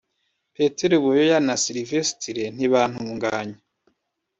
Petero 0.55 0.95
Buyoya 1.03 1.37
na 1.45 1.55
Sylvestre 1.63 2.43
Ntibantunganya 2.55 3.59